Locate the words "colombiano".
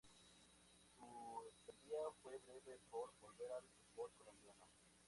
4.17-4.65